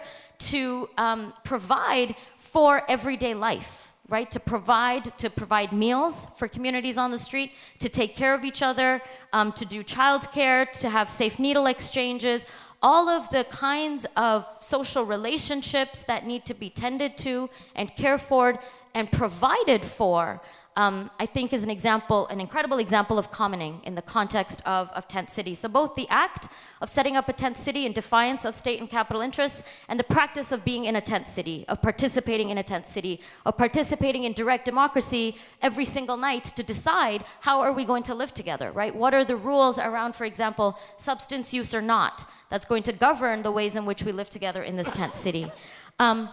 to 0.51 0.89
um, 0.97 1.33
provide 1.43 2.15
for 2.37 2.89
everyday 2.89 3.33
life 3.33 3.90
right? 4.11 4.29
To 4.29 4.39
provide 4.39 5.17
to 5.17 5.29
provide 5.29 5.71
meals 5.71 6.27
for 6.35 6.47
communities 6.47 6.97
on 6.97 7.09
the 7.11 7.17
street, 7.17 7.53
to 7.79 7.89
take 7.89 8.13
care 8.13 8.33
of 8.35 8.43
each 8.43 8.61
other, 8.61 9.01
um, 9.31 9.53
to 9.53 9.65
do 9.65 9.83
childcare, 9.83 10.69
to 10.81 10.89
have 10.89 11.09
safe 11.09 11.39
needle 11.39 11.65
exchanges, 11.67 12.45
all 12.83 13.07
of 13.07 13.29
the 13.29 13.45
kinds 13.45 14.05
of 14.17 14.45
social 14.59 15.03
relationships 15.05 16.03
that 16.03 16.27
need 16.27 16.43
to 16.45 16.53
be 16.53 16.69
tended 16.69 17.17
to 17.17 17.49
and 17.75 17.95
cared 17.95 18.19
for 18.19 18.59
and 18.93 19.11
provided 19.11 19.85
for, 19.85 20.41
um, 20.77 21.11
I 21.19 21.25
think 21.25 21.51
is 21.51 21.63
an 21.63 21.69
example, 21.69 22.27
an 22.27 22.39
incredible 22.39 22.79
example 22.79 23.17
of 23.19 23.29
commoning 23.29 23.81
in 23.83 23.95
the 23.95 24.01
context 24.01 24.61
of, 24.65 24.89
of 24.91 25.07
tent 25.07 25.29
city. 25.29 25.53
So 25.53 25.67
both 25.67 25.95
the 25.95 26.07
act 26.09 26.47
of 26.79 26.89
setting 26.89 27.17
up 27.17 27.27
a 27.27 27.33
tent 27.33 27.57
city 27.57 27.85
in 27.85 27.91
defiance 27.91 28.45
of 28.45 28.55
state 28.55 28.79
and 28.79 28.89
capital 28.89 29.21
interests 29.21 29.63
and 29.89 29.99
the 29.99 30.03
practice 30.05 30.51
of 30.51 30.63
being 30.63 30.85
in 30.85 30.95
a 30.95 31.01
tent 31.01 31.27
city, 31.27 31.65
of 31.67 31.81
participating 31.81 32.49
in 32.49 32.57
a 32.57 32.63
tent 32.63 32.85
city, 32.85 33.19
of 33.45 33.57
participating 33.57 34.23
in 34.23 34.31
direct 34.33 34.63
democracy 34.63 35.35
every 35.61 35.85
single 35.85 36.15
night 36.15 36.45
to 36.45 36.63
decide 36.63 37.25
how 37.41 37.59
are 37.59 37.73
we 37.73 37.83
going 37.83 38.03
to 38.03 38.15
live 38.15 38.33
together, 38.33 38.71
right? 38.71 38.95
What 38.95 39.13
are 39.13 39.25
the 39.25 39.35
rules 39.35 39.77
around, 39.77 40.15
for 40.15 40.23
example, 40.23 40.79
substance 40.97 41.53
use 41.53 41.73
or 41.73 41.81
not, 41.81 42.25
that's 42.49 42.65
going 42.65 42.83
to 42.83 42.93
govern 42.93 43.41
the 43.41 43.51
ways 43.51 43.75
in 43.75 43.85
which 43.85 44.03
we 44.03 44.13
live 44.13 44.29
together 44.29 44.63
in 44.63 44.77
this 44.77 44.91
tent 44.91 45.15
city. 45.15 45.51
Um, 45.99 46.29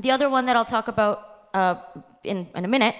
the 0.00 0.10
other 0.10 0.28
one 0.28 0.46
that 0.46 0.56
I'll 0.56 0.64
talk 0.64 0.88
about 0.88 1.29
uh, 1.54 1.76
in, 2.24 2.48
in 2.54 2.64
a 2.64 2.68
minute 2.68 2.96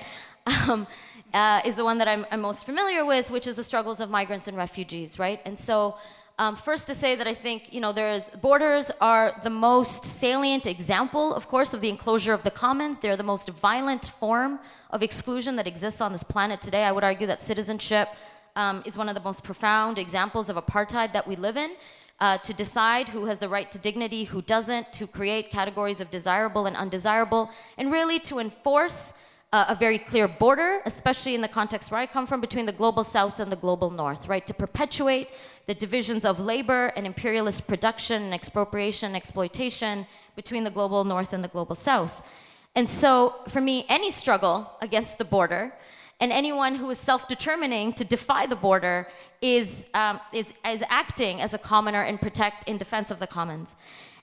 um, 0.47 0.87
uh, 1.33 1.61
is 1.65 1.77
the 1.77 1.85
one 1.85 1.99
that 1.99 2.09
I'm, 2.09 2.27
I'm, 2.31 2.41
most 2.41 2.65
familiar 2.65 3.05
with, 3.05 3.31
which 3.31 3.47
is 3.47 3.57
the 3.57 3.65
struggles 3.65 4.01
of 4.01 4.11
migrants 4.11 4.49
and 4.49 4.57
refugees, 4.57 5.19
right? 5.19 5.41
And 5.45 5.59
so, 5.59 5.97
um, 6.39 6.57
first 6.57 6.87
to 6.87 6.95
say 6.95 7.17
that 7.17 7.27
I 7.27 7.35
think 7.35 7.73
you 7.73 7.83
know 7.83 7.93
there's 7.93 8.31
borders 8.31 8.91
are 9.01 9.39
the 9.43 9.51
most 9.51 10.05
salient 10.05 10.67
example, 10.67 11.35
of 11.35 11.47
course, 11.49 11.75
of 11.75 11.83
the 11.83 11.91
enclosure 11.91 12.33
of 12.33 12.43
the 12.45 12.51
commons. 12.51 12.99
They're 12.99 13.17
the 13.17 13.23
most 13.23 13.51
violent 13.51 14.07
form 14.07 14.59
of 14.89 15.03
exclusion 15.03 15.57
that 15.57 15.67
exists 15.67 16.01
on 16.01 16.13
this 16.13 16.23
planet 16.23 16.63
today. 16.63 16.85
I 16.85 16.93
would 16.93 17.05
argue 17.05 17.27
that 17.27 17.43
citizenship 17.43 18.09
um, 18.57 18.83
is 18.87 18.97
one 18.97 19.09
of 19.09 19.15
the 19.15 19.21
most 19.21 19.45
profound 19.45 19.99
examples 19.99 20.49
of 20.49 20.57
apartheid 20.57 21.13
that 21.13 21.27
we 21.29 21.37
live 21.37 21.57
in. 21.59 21.73
Uh, 22.21 22.37
to 22.39 22.53
decide 22.53 23.09
who 23.09 23.25
has 23.25 23.39
the 23.39 23.49
right 23.49 23.71
to 23.73 23.79
dignity, 23.79 24.25
who 24.25 24.43
doesn't, 24.43 24.93
to 24.93 25.07
create 25.07 25.51
categories 25.51 26.01
of 26.03 26.11
desirable 26.11 26.67
and 26.67 26.77
undesirable, 26.77 27.51
and 27.79 27.91
really 27.91 28.19
to 28.21 28.39
enforce 28.39 29.15
uh, 29.53 29.65
a 29.69 29.75
very 29.75 29.99
clear 29.99 30.29
border, 30.29 30.81
especially 30.85 31.35
in 31.35 31.41
the 31.41 31.49
context 31.49 31.91
where 31.91 32.01
I 32.01 32.07
come 32.07 32.27
from, 32.27 32.41
between 32.41 32.67
the 32.67 32.73
global 32.73 33.03
south 33.03 33.41
and 33.41 33.51
the 33.51 33.57
global 33.57 33.91
north, 33.91 34.29
right? 34.29 34.47
To 34.47 34.55
perpetuate 34.55 35.29
the 35.67 35.75
divisions 35.75 36.25
of 36.25 36.39
labor 36.39 36.93
and 36.97 37.07
imperialist 37.07 37.67
production 37.67 38.23
and 38.23 38.35
expropriation 38.35 39.17
exploitation 39.17 40.07
between 40.37 40.63
the 40.63 40.71
global 40.71 41.05
north 41.05 41.33
and 41.33 41.43
the 41.43 41.49
global 41.49 41.75
south. 41.75 42.23
And 42.77 42.89
so, 42.89 43.35
for 43.49 43.61
me, 43.61 43.85
any 43.89 44.11
struggle 44.13 44.71
against 44.81 45.19
the 45.19 45.25
border 45.25 45.73
and 46.21 46.31
anyone 46.33 46.75
who 46.75 46.91
is 46.91 46.99
self-determining 46.99 47.95
to 47.95 48.05
defy 48.05 48.47
the 48.47 48.57
border 48.57 49.09
is, 49.41 49.87
um, 49.95 50.21
is, 50.33 50.53
is 50.67 50.83
acting 50.89 51.41
as 51.41 51.55
a 51.55 51.59
commoner 51.59 52.03
in 52.03 52.19
protect 52.19 52.69
in 52.69 52.77
defense 52.77 53.11
of 53.11 53.19
the 53.19 53.27
commons. 53.27 53.75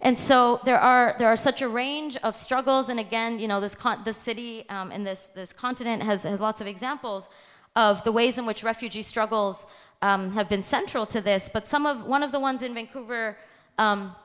And 0.02 0.18
so 0.18 0.60
there 0.64 0.80
are, 0.80 1.16
there 1.18 1.28
are 1.28 1.38
such 1.38 1.64
a 1.64 1.68
range 1.68 2.18
of 2.18 2.36
struggles, 2.36 2.90
and 2.90 3.00
again, 3.00 3.40
you 3.40 3.48
know, 3.48 3.60
this, 3.60 3.74
con- 3.74 4.04
this 4.04 4.18
city 4.18 4.68
um, 4.70 4.92
and 4.92 5.06
this, 5.06 5.30
this 5.34 5.52
continent 5.52 6.04
has, 6.04 6.24
has 6.24 6.40
lots 6.40 6.62
of 6.62 6.68
examples 6.68 7.30
of 7.76 8.04
the 8.04 8.12
ways 8.12 8.38
in 8.38 8.46
which 8.46 8.64
refugee 8.64 9.04
struggles 9.04 9.66
um, 10.04 10.32
have 10.32 10.48
been 10.50 10.64
central 10.64 11.06
to 11.08 11.20
this. 11.20 11.50
But 11.52 11.68
some 11.68 11.88
of, 11.88 12.06
one 12.06 12.22
of 12.22 12.32
the 12.32 12.40
ones 12.40 12.62
in 12.62 12.74
Vancouver 12.76 13.38
um, 13.80 14.16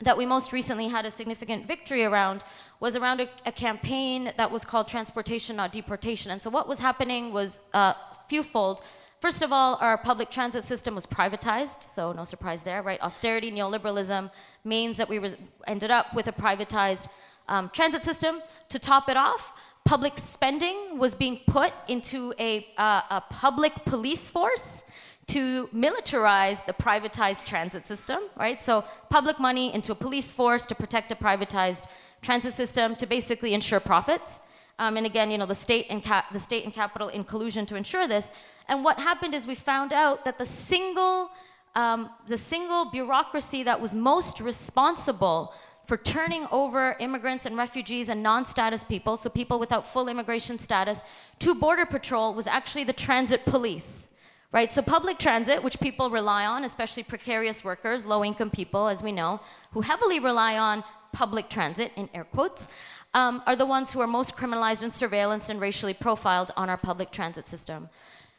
that 0.00 0.16
we 0.16 0.26
most 0.26 0.52
recently 0.52 0.88
had 0.88 1.06
a 1.06 1.10
significant 1.10 1.66
victory 1.66 2.04
around 2.04 2.44
was 2.80 2.96
around 2.96 3.20
a, 3.20 3.28
a, 3.46 3.52
campaign 3.52 4.32
that 4.36 4.50
was 4.50 4.64
called 4.64 4.88
Transportation, 4.88 5.56
Not 5.56 5.72
Deportation. 5.72 6.32
And 6.32 6.42
so 6.42 6.50
what 6.50 6.66
was 6.66 6.78
happening 6.78 7.32
was 7.32 7.62
uh, 7.72 7.94
fewfold. 8.28 8.82
First 9.20 9.40
of 9.42 9.52
all, 9.52 9.78
our 9.80 9.96
public 9.96 10.30
transit 10.30 10.64
system 10.64 10.94
was 10.94 11.06
privatized, 11.06 11.82
so 11.82 12.12
no 12.12 12.24
surprise 12.24 12.62
there, 12.62 12.82
right? 12.82 13.00
Austerity, 13.00 13.50
neoliberalism 13.50 14.30
means 14.64 14.96
that 14.96 15.08
we 15.08 15.20
ended 15.66 15.90
up 15.90 16.12
with 16.14 16.28
a 16.28 16.32
privatized 16.32 17.06
um, 17.48 17.70
transit 17.72 18.04
system. 18.04 18.42
To 18.70 18.78
top 18.78 19.08
it 19.08 19.16
off, 19.16 19.52
public 19.84 20.18
spending 20.18 20.98
was 20.98 21.14
being 21.14 21.40
put 21.46 21.72
into 21.88 22.34
a, 22.38 22.66
uh, 22.76 23.02
a 23.10 23.22
public 23.30 23.72
police 23.84 24.28
force 24.28 24.84
to 25.26 25.68
militarize 25.68 26.64
the 26.66 26.72
privatized 26.72 27.44
transit 27.44 27.86
system, 27.86 28.20
right? 28.36 28.60
So 28.60 28.84
public 29.10 29.38
money 29.38 29.74
into 29.74 29.92
a 29.92 29.94
police 29.94 30.32
force 30.32 30.66
to 30.66 30.74
protect 30.74 31.12
a 31.12 31.14
privatized 31.14 31.84
transit 32.22 32.54
system 32.54 32.96
to 32.96 33.06
basically 33.06 33.54
ensure 33.54 33.80
profits. 33.80 34.40
Um, 34.78 34.96
and 34.96 35.06
again, 35.06 35.30
you 35.30 35.38
know, 35.38 35.46
the 35.46 35.54
state 35.54 35.86
and 35.88 36.02
cap- 36.02 36.32
the 36.32 36.38
state 36.38 36.64
and 36.64 36.74
capital 36.74 37.08
in 37.08 37.24
collusion 37.24 37.64
to 37.66 37.76
ensure 37.76 38.08
this. 38.08 38.32
And 38.68 38.82
what 38.82 38.98
happened 38.98 39.34
is 39.34 39.46
we 39.46 39.54
found 39.54 39.92
out 39.92 40.24
that 40.24 40.36
the 40.36 40.46
single, 40.46 41.30
um, 41.74 42.10
the 42.26 42.36
single 42.36 42.90
bureaucracy 42.90 43.62
that 43.62 43.80
was 43.80 43.94
most 43.94 44.40
responsible 44.40 45.54
for 45.86 45.96
turning 45.98 46.46
over 46.50 46.96
immigrants 46.98 47.46
and 47.46 47.56
refugees 47.56 48.08
and 48.08 48.22
non-status 48.22 48.82
people, 48.84 49.16
so 49.16 49.28
people 49.28 49.58
without 49.58 49.86
full 49.86 50.08
immigration 50.08 50.58
status, 50.58 51.02
to 51.38 51.54
border 51.54 51.86
patrol 51.86 52.34
was 52.34 52.46
actually 52.46 52.84
the 52.84 52.92
transit 52.92 53.44
police. 53.44 54.08
Right, 54.54 54.72
so 54.72 54.82
public 54.82 55.18
transit, 55.18 55.64
which 55.64 55.80
people 55.80 56.10
rely 56.10 56.46
on, 56.46 56.62
especially 56.62 57.02
precarious 57.02 57.64
workers, 57.64 58.06
low 58.06 58.24
income 58.24 58.50
people, 58.50 58.86
as 58.86 59.02
we 59.02 59.10
know, 59.10 59.40
who 59.72 59.80
heavily 59.80 60.20
rely 60.20 60.56
on 60.56 60.84
public 61.12 61.48
transit, 61.48 61.90
in 61.96 62.08
air 62.14 62.22
quotes, 62.22 62.68
um, 63.14 63.42
are 63.48 63.56
the 63.56 63.66
ones 63.66 63.92
who 63.92 64.00
are 64.00 64.06
most 64.06 64.36
criminalized 64.36 64.84
and 64.84 64.92
surveillanced 64.92 65.50
and 65.50 65.60
racially 65.60 65.92
profiled 65.92 66.52
on 66.56 66.70
our 66.70 66.76
public 66.76 67.10
transit 67.10 67.48
system. 67.48 67.88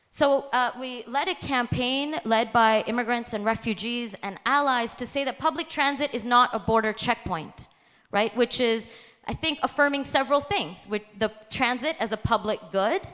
So 0.09 0.45
uh, 0.53 0.71
we 0.79 1.03
led 1.05 1.27
a 1.27 1.35
campaign 1.35 2.15
led 2.23 2.53
by 2.53 2.85
immigrants 2.87 3.33
and 3.33 3.43
refugees 3.43 4.15
and 4.23 4.39
allies 4.45 4.95
to 4.95 5.05
say 5.05 5.25
that 5.25 5.37
public 5.37 5.67
transit 5.67 6.13
is 6.13 6.25
not 6.25 6.49
a 6.53 6.59
border 6.59 6.93
checkpoint, 6.93 7.67
right? 8.11 8.33
Which 8.37 8.61
is, 8.61 8.87
I 9.27 9.33
think, 9.33 9.59
affirming 9.63 10.05
several 10.05 10.39
things: 10.39 10.87
with 10.89 11.01
the 11.19 11.33
transit 11.51 11.97
as 11.99 12.13
a 12.13 12.17
public 12.17 12.61
good. 12.71 13.05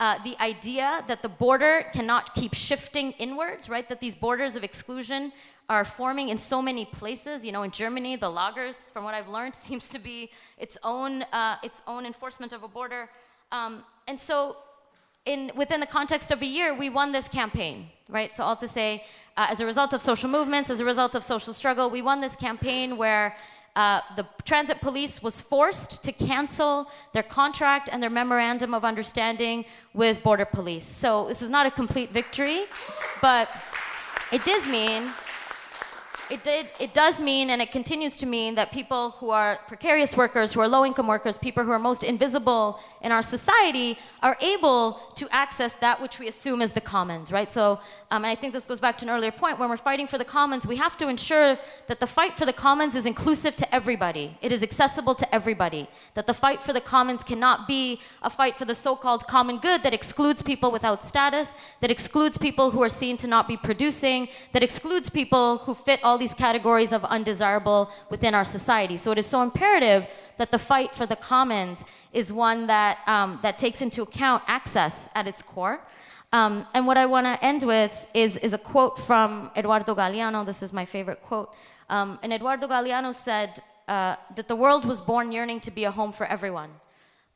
Uh, 0.00 0.16
the 0.22 0.40
idea 0.40 1.04
that 1.08 1.22
the 1.22 1.28
border 1.28 1.84
cannot 1.92 2.32
keep 2.34 2.54
shifting 2.54 3.10
inwards, 3.12 3.68
right? 3.68 3.88
That 3.88 4.00
these 4.00 4.14
borders 4.14 4.54
of 4.54 4.62
exclusion 4.62 5.32
are 5.68 5.84
forming 5.84 6.28
in 6.28 6.38
so 6.38 6.62
many 6.62 6.84
places. 6.84 7.44
You 7.44 7.50
know, 7.50 7.64
in 7.64 7.72
Germany, 7.72 8.14
the 8.14 8.30
Lagers, 8.30 8.92
from 8.92 9.02
what 9.02 9.14
I've 9.14 9.28
learned, 9.28 9.54
seems 9.68 9.88
to 9.90 9.98
be 9.98 10.30
its 10.56 10.78
own, 10.84 11.22
uh, 11.32 11.56
its 11.64 11.82
own 11.86 12.06
enforcement 12.06 12.52
of 12.52 12.62
a 12.62 12.68
border. 12.68 13.10
Um, 13.50 13.82
and 14.06 14.20
so, 14.20 14.56
in, 15.24 15.50
within 15.56 15.80
the 15.80 15.86
context 15.86 16.30
of 16.30 16.42
a 16.42 16.46
year, 16.46 16.74
we 16.74 16.88
won 16.88 17.12
this 17.12 17.28
campaign, 17.28 17.88
right? 18.08 18.34
So, 18.34 18.44
all 18.44 18.56
to 18.56 18.68
say, 18.68 19.04
uh, 19.36 19.48
as 19.50 19.58
a 19.60 19.66
result 19.66 19.92
of 19.92 20.00
social 20.00 20.30
movements, 20.30 20.70
as 20.70 20.80
a 20.80 20.84
result 20.84 21.16
of 21.16 21.24
social 21.24 21.52
struggle, 21.52 21.90
we 21.90 22.02
won 22.02 22.20
this 22.20 22.36
campaign 22.36 22.96
where 22.96 23.34
uh, 23.78 24.00
the 24.16 24.26
transit 24.44 24.80
police 24.80 25.22
was 25.22 25.40
forced 25.40 26.02
to 26.02 26.10
cancel 26.10 26.90
their 27.12 27.22
contract 27.22 27.88
and 27.92 28.02
their 28.02 28.10
memorandum 28.10 28.74
of 28.74 28.84
understanding 28.84 29.64
with 29.94 30.20
border 30.24 30.44
police. 30.44 30.84
So 30.84 31.28
this 31.28 31.42
is 31.42 31.48
not 31.48 31.64
a 31.64 31.70
complete 31.70 32.10
victory, 32.10 32.64
but 33.22 33.48
it 34.32 34.44
does 34.44 34.66
mean 34.66 35.08
it, 36.30 36.44
did, 36.44 36.68
it 36.78 36.94
does 36.94 37.20
mean, 37.20 37.50
and 37.50 37.62
it 37.62 37.70
continues 37.70 38.16
to 38.18 38.26
mean, 38.26 38.54
that 38.56 38.72
people 38.72 39.10
who 39.18 39.30
are 39.30 39.58
precarious 39.66 40.16
workers, 40.16 40.52
who 40.52 40.60
are 40.60 40.68
low 40.68 40.84
income 40.84 41.06
workers, 41.06 41.38
people 41.38 41.64
who 41.64 41.70
are 41.70 41.78
most 41.78 42.02
invisible 42.04 42.80
in 43.02 43.12
our 43.12 43.22
society, 43.22 43.98
are 44.22 44.36
able 44.40 45.00
to 45.14 45.28
access 45.30 45.74
that 45.76 46.00
which 46.00 46.18
we 46.18 46.28
assume 46.28 46.60
is 46.62 46.72
the 46.72 46.80
commons, 46.80 47.32
right? 47.32 47.50
So, 47.50 47.80
um, 48.10 48.24
and 48.24 48.26
I 48.26 48.34
think 48.34 48.52
this 48.52 48.64
goes 48.64 48.80
back 48.80 48.98
to 48.98 49.04
an 49.04 49.10
earlier 49.10 49.30
point. 49.30 49.58
When 49.58 49.68
we're 49.68 49.76
fighting 49.76 50.06
for 50.06 50.18
the 50.18 50.24
commons, 50.24 50.66
we 50.66 50.76
have 50.76 50.96
to 50.98 51.08
ensure 51.08 51.58
that 51.86 52.00
the 52.00 52.06
fight 52.06 52.36
for 52.36 52.46
the 52.46 52.52
commons 52.52 52.94
is 52.94 53.06
inclusive 53.06 53.56
to 53.56 53.74
everybody, 53.74 54.36
it 54.42 54.52
is 54.52 54.62
accessible 54.62 55.14
to 55.14 55.34
everybody, 55.34 55.88
that 56.14 56.26
the 56.26 56.34
fight 56.34 56.62
for 56.62 56.72
the 56.72 56.80
commons 56.80 57.22
cannot 57.22 57.66
be 57.66 58.00
a 58.22 58.30
fight 58.30 58.56
for 58.56 58.64
the 58.64 58.74
so 58.74 58.96
called 58.96 59.26
common 59.26 59.58
good 59.58 59.82
that 59.82 59.94
excludes 59.94 60.42
people 60.42 60.70
without 60.70 61.02
status, 61.02 61.54
that 61.80 61.90
excludes 61.90 62.36
people 62.36 62.70
who 62.70 62.82
are 62.82 62.88
seen 62.88 63.16
to 63.16 63.26
not 63.26 63.48
be 63.48 63.56
producing, 63.56 64.28
that 64.52 64.62
excludes 64.62 65.08
people 65.10 65.58
who 65.58 65.74
fit 65.74 66.00
all 66.18 66.20
these 66.20 66.34
categories 66.34 66.92
of 66.92 67.04
undesirable 67.04 67.90
within 68.10 68.34
our 68.34 68.44
society. 68.44 68.96
So 68.96 69.12
it 69.12 69.18
is 69.18 69.26
so 69.26 69.40
imperative 69.40 70.08
that 70.36 70.50
the 70.50 70.58
fight 70.58 70.92
for 70.92 71.06
the 71.06 71.14
commons 71.14 71.84
is 72.12 72.32
one 72.32 72.66
that, 72.66 72.98
um, 73.06 73.38
that 73.42 73.56
takes 73.56 73.82
into 73.82 74.02
account 74.02 74.42
access 74.48 75.08
at 75.14 75.28
its 75.28 75.42
core. 75.42 75.78
Um, 76.32 76.66
and 76.74 76.88
what 76.88 76.96
I 76.96 77.06
want 77.06 77.26
to 77.26 77.34
end 77.44 77.62
with 77.62 77.94
is, 78.14 78.36
is 78.38 78.52
a 78.52 78.58
quote 78.58 78.98
from 78.98 79.52
Eduardo 79.56 79.94
Galeano. 79.94 80.44
This 80.44 80.60
is 80.60 80.72
my 80.72 80.84
favorite 80.84 81.22
quote. 81.22 81.54
Um, 81.88 82.18
and 82.24 82.32
Eduardo 82.32 82.66
Galeano 82.66 83.14
said 83.14 83.62
uh, 83.86 84.16
that 84.34 84.48
the 84.48 84.56
world 84.56 84.84
was 84.84 85.00
born 85.00 85.30
yearning 85.30 85.60
to 85.60 85.70
be 85.70 85.84
a 85.84 85.92
home 85.92 86.10
for 86.10 86.26
everyone. 86.26 86.70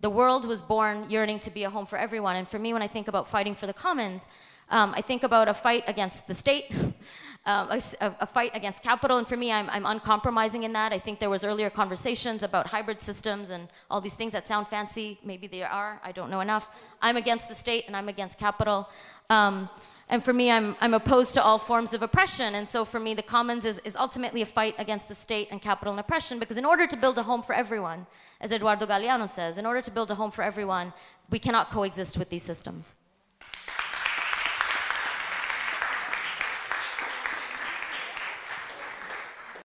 The 0.01 0.11
world 0.11 0.45
was 0.45 0.61
born 0.61 1.09
yearning 1.09 1.39
to 1.47 1.51
be 1.53 1.63
a 1.63 1.71
home 1.71 1.87
for 1.87 1.99
everyone. 2.07 2.35
And 2.35 2.49
for 2.49 2.59
me, 2.59 2.73
when 2.73 2.83
I 2.83 2.89
think 2.89 3.07
about 3.07 3.29
fighting 3.29 3.55
for 3.55 3.69
the 3.69 3.73
commons, 3.87 4.27
um, 4.69 4.95
I 4.97 5.03
think 5.03 5.23
about 5.23 5.49
a 5.49 5.55
fight 5.55 5.85
against 5.87 6.27
the 6.27 6.35
state, 6.35 6.73
um, 7.47 7.69
a, 7.71 7.81
a, 8.21 8.27
fight 8.27 8.53
against 8.55 8.83
capital. 8.83 9.19
And 9.19 9.27
for 9.27 9.37
me, 9.37 9.53
I'm, 9.53 9.69
I'm, 9.71 9.85
uncompromising 9.85 10.63
in 10.63 10.73
that. 10.73 10.93
I 10.93 10.99
think 10.99 11.19
there 11.19 11.31
was 11.31 11.45
earlier 11.45 11.69
conversations 11.69 12.43
about 12.43 12.67
hybrid 12.69 13.03
systems 13.03 13.51
and 13.51 13.69
all 13.91 14.01
these 14.01 14.15
things 14.15 14.33
that 14.33 14.47
sound 14.47 14.69
fancy. 14.69 15.19
Maybe 15.25 15.47
they 15.47 15.63
are. 15.63 16.01
I 16.03 16.13
don't 16.13 16.31
know 16.31 16.41
enough. 16.41 16.71
I'm 17.03 17.17
against 17.17 17.49
the 17.49 17.55
state 17.55 17.85
and 17.87 17.97
I'm 17.97 18.09
against 18.09 18.39
capital. 18.39 18.89
Um, 19.29 19.69
and 20.09 20.23
for 20.23 20.35
me, 20.35 20.51
I'm, 20.51 20.77
I'm 20.81 20.93
opposed 20.95 21.33
to 21.35 21.43
all 21.43 21.59
forms 21.59 21.95
of 21.95 22.03
oppression. 22.03 22.55
And 22.55 22.69
so 22.69 22.85
for 22.85 23.01
me, 23.01 23.15
the 23.15 23.23
commons 23.23 23.65
is, 23.65 23.81
is 23.85 23.97
ultimately 23.97 24.43
a 24.43 24.47
fight 24.47 24.75
against 24.79 25.09
the 25.09 25.15
state 25.15 25.49
and 25.51 25.61
capital 25.61 25.93
and 25.93 26.01
oppression 26.01 26.39
because 26.39 26.59
in 26.59 26.67
order 26.67 26.87
to 26.87 26.97
build 26.97 27.17
a 27.19 27.23
home 27.23 27.43
for 27.43 27.55
everyone, 27.55 28.07
as 28.41 28.53
Eduardo 28.53 28.85
Galeano 28.87 29.29
says, 29.29 29.59
in 29.59 29.65
order 29.65 29.81
to 29.81 29.91
build 29.91 30.11
a 30.11 30.15
home 30.15 30.31
for 30.31 30.43
everyone, 30.43 30.93
we 31.31 31.39
cannot 31.39 31.71
coexist 31.71 32.19
with 32.19 32.29
these 32.29 32.43
systems. 32.43 32.95